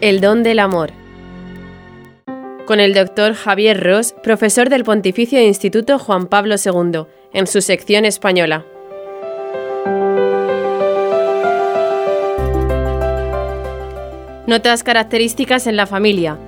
[0.00, 0.92] El don del amor.
[2.64, 7.04] Con el doctor Javier Ross, profesor del Pontificio Instituto Juan Pablo II,
[7.34, 8.64] en su sección española.
[14.46, 16.38] Notas características en la familia.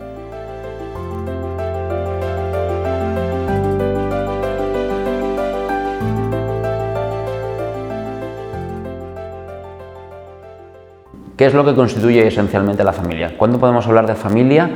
[11.36, 13.38] ¿Qué es lo que constituye esencialmente la familia?
[13.38, 14.68] ¿Cuándo podemos hablar de familia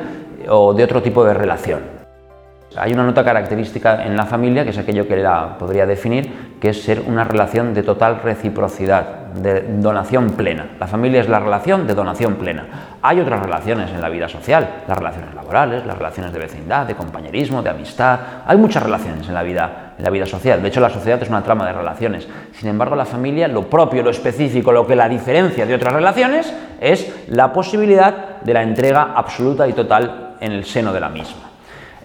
[0.49, 1.81] o de otro tipo de relación?
[2.77, 6.71] Hay una nota característica en la familia, que es aquello que la podría definir, que
[6.71, 10.67] es ser una relación de total reciprocidad, de donación plena.
[10.81, 12.97] La familia es la relación de donación plena.
[13.03, 16.95] Hay otras relaciones en la vida social, las relaciones laborales, las relaciones de vecindad, de
[16.95, 18.19] compañerismo, de amistad.
[18.47, 20.63] Hay muchas relaciones en la vida, en la vida social.
[20.63, 22.27] De hecho, la sociedad es una trama de relaciones.
[22.53, 26.53] Sin embargo, la familia, lo propio, lo específico, lo que la diferencia de otras relaciones
[26.81, 31.56] es la posibilidad de la entrega absoluta y total en el seno de la misma.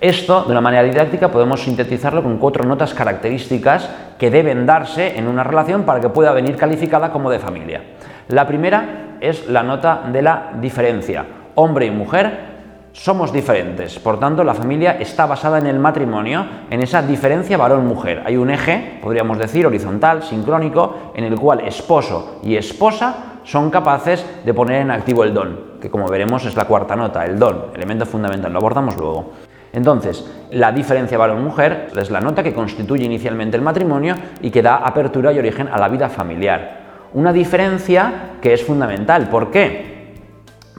[0.02, 5.28] Esto, de una manera didáctica, podemos sintetizarlo con cuatro notas características que deben darse en
[5.28, 7.84] una relación para que pueda venir calificada como de familia.
[8.28, 11.24] La primera es la nota de la diferencia.
[11.54, 12.52] Hombre y mujer
[12.94, 18.24] somos diferentes, por tanto la familia está basada en el matrimonio, en esa diferencia varón-mujer.
[18.26, 24.26] Hay un eje, podríamos decir, horizontal, sincrónico, en el cual esposo y esposa son capaces
[24.44, 27.68] de poner en activo el don, que como veremos es la cuarta nota, el don,
[27.76, 29.51] elemento fundamental, lo abordamos luego.
[29.74, 34.78] Entonces, la diferencia varón-mujer es la nota que constituye inicialmente el matrimonio y que da
[34.78, 36.82] apertura y origen a la vida familiar.
[37.14, 39.30] Una diferencia que es fundamental.
[39.30, 39.92] ¿Por qué?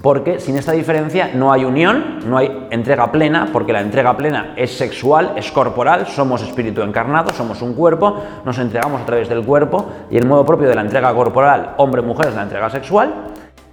[0.03, 4.53] Porque sin esta diferencia no hay unión, no hay entrega plena, porque la entrega plena
[4.57, 9.45] es sexual, es corporal, somos espíritu encarnado, somos un cuerpo, nos entregamos a través del
[9.45, 13.15] cuerpo y el modo propio de la entrega corporal, hombre-mujer, es la entrega sexual.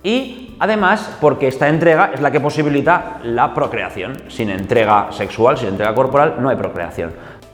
[0.04, 4.14] Y además porque esta entrega es la que posibilita la procreación.
[4.30, 7.12] Sin entrega sexual, sin entrega corporal, no hay procreación.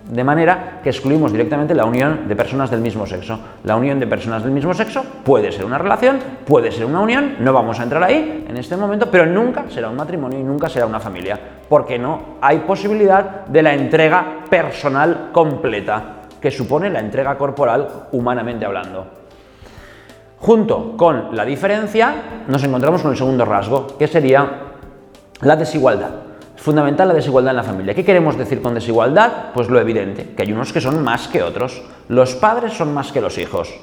[0.10, 3.40] De manera que excluimos directamente la unión de personas del mismo sexo.
[3.64, 7.38] La unión de personas del mismo sexo puede ser una relación, puede ser una unión,
[7.40, 10.70] no vamos a entrar ahí en este momento, pero nunca será un matrimonio y nunca
[10.70, 17.00] será una familia, porque no hay posibilidad de la entrega personal completa, que supone la
[17.00, 19.25] entrega corporal humanamente hablando.
[20.46, 24.48] Junto con la diferencia nos encontramos con el segundo rasgo, que sería
[25.42, 26.12] la desigualdad.
[26.56, 27.96] Es fundamental la desigualdad en la familia.
[27.96, 29.46] ¿Qué queremos decir con desigualdad?
[29.56, 31.82] Pues lo evidente, que hay unos que son más que otros.
[32.10, 33.74] Los padres son más que los hijos.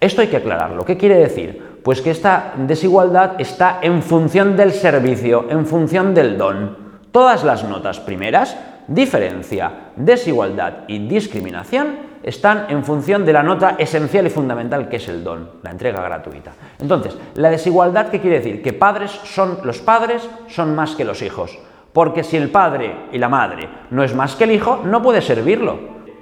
[0.00, 0.86] Esto hay que aclararlo.
[0.86, 1.62] ¿Qué quiere decir?
[1.84, 6.74] Pues que esta desigualdad está en función del servicio, en función del don.
[7.12, 8.56] Todas las notas primeras,
[8.88, 15.08] diferencia, desigualdad y discriminación, están en función de la nota esencial y fundamental que es
[15.08, 16.52] el don, la entrega gratuita.
[16.78, 18.62] Entonces, la desigualdad, ¿qué quiere decir?
[18.62, 21.58] Que padres son, los padres son más que los hijos.
[21.92, 25.20] Porque si el padre y la madre no es más que el hijo, no puede
[25.20, 25.78] servirlo.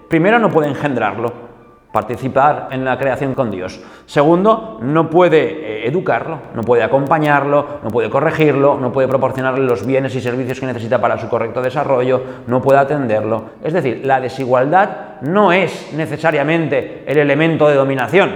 [0.09, 1.50] Primero, no puede engendrarlo
[1.93, 3.81] participar en la creación con Dios.
[4.07, 9.85] Segundo, no puede eh, educarlo, no puede acompañarlo, no puede corregirlo, no puede proporcionarle los
[9.85, 13.45] bienes y servicios que necesita para su correcto desarrollo, no puede atenderlo.
[13.65, 18.31] Es decir, la desigualdad no es necesariamente el elemento de dominación,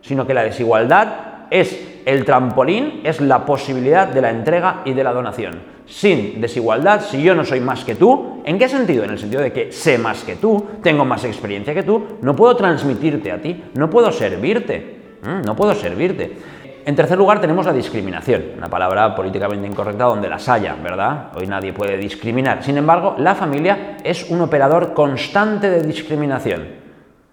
[0.00, 1.08] sino que la desigualdad
[1.50, 7.02] es el trampolín, es la posibilidad de la entrega y de la donación sin desigualdad,
[7.02, 9.04] si yo no soy más que tú, ¿en qué sentido?
[9.04, 12.36] En el sentido de que sé más que tú, tengo más experiencia que tú, no
[12.36, 14.96] puedo transmitirte a ti, no puedo servirte,
[15.44, 16.36] no puedo servirte.
[16.86, 21.30] En tercer lugar tenemos la discriminación, una palabra políticamente incorrecta donde las haya, ¿verdad?
[21.34, 22.62] Hoy nadie puede discriminar.
[22.62, 26.66] Sin embargo, la familia es un operador constante de discriminación.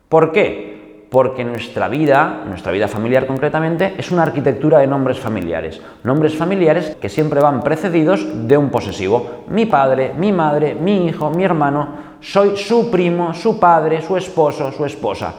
[0.08, 0.71] ¿Por qué?
[1.12, 5.82] Porque nuestra vida, nuestra vida familiar concretamente, es una arquitectura de nombres familiares.
[6.06, 9.44] Nombres familiares que siempre van precedidos de un posesivo.
[9.50, 11.90] Mi padre, mi madre, mi hijo, mi hermano,
[12.22, 15.34] soy su primo, su padre, su esposo, su esposa.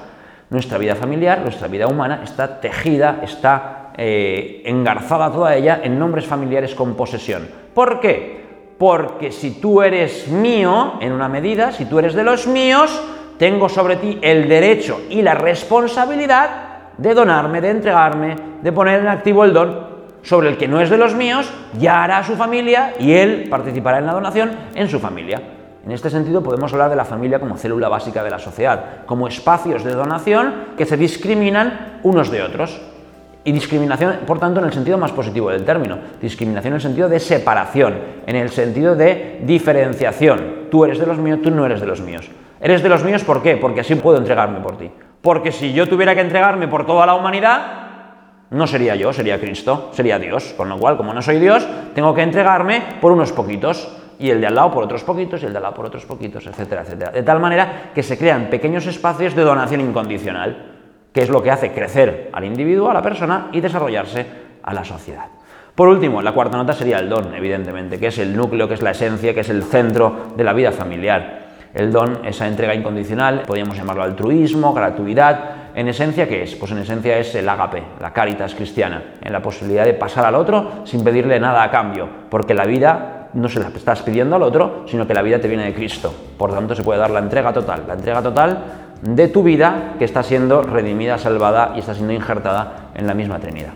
[0.51, 6.27] Nuestra vida familiar, nuestra vida humana está tejida, está eh, engarzada toda ella en nombres
[6.27, 7.49] familiares con posesión.
[7.73, 8.43] ¿Por qué?
[8.77, 13.03] Porque si tú eres mío, en una medida, si tú eres de los míos,
[13.43, 16.51] tengo sobre ti el derecho y la responsabilidad
[16.97, 19.81] de donarme, de entregarme, de poner en activo el don
[20.23, 23.99] sobre el que no es de los míos, ya hará su familia y él participará
[23.99, 25.43] en la donación en su familia.
[25.85, 29.27] En este sentido podemos hablar de la familia como célula básica de la sociedad, como
[29.27, 32.81] espacios de donación que se discriminan unos de otros.
[33.43, 35.99] Y discriminación, por tanto, en el sentido más positivo del término.
[36.21, 40.69] Discriminación en el sentido de separación, en el sentido de diferenciación.
[40.71, 42.31] Tú eres de los míos, tú no eres de los míos.
[42.63, 43.57] Eres de los míos, ¿por qué?
[43.57, 44.89] Porque así puedo entregarme por ti.
[45.21, 47.83] Porque si yo tuviera que entregarme por toda la humanidad,
[48.53, 50.53] No sería yo, sería Cristo, sería Dios.
[50.59, 53.89] Con lo cual, como no soy Dios, tengo que entregarme por unos poquitos
[54.19, 56.05] y el de al lado por otros poquitos y el de al lado por otros
[56.05, 57.11] poquitos, etcétera, etcétera.
[57.13, 60.67] De tal manera que se crean pequeños espacios de donación incondicional,
[61.15, 64.27] que es lo que hace crecer al individuo, a la persona y desarrollarse
[64.63, 65.29] a la sociedad.
[65.75, 68.83] Por último, la cuarta nota sería el don, evidentemente, que es el núcleo, que es
[68.83, 71.42] la esencia, que es el centro de la vida familiar.
[71.75, 75.73] El don, esa entrega incondicional, podríamos llamarlo altruismo, gratuidad.
[75.75, 76.55] En esencia, ¿qué es?
[76.55, 80.35] Pues en esencia es el agape, la caritas cristiana, en la posibilidad de pasar al
[80.35, 84.43] otro sin pedirle nada a cambio, porque la vida no se la estás pidiendo al
[84.43, 86.13] otro, sino que la vida te viene de Cristo.
[86.37, 88.59] Por tanto, se puede dar la entrega total, la entrega total
[89.01, 93.39] de tu vida que está siendo redimida, salvada y está siendo injertada en la misma
[93.39, 93.73] Trinidad.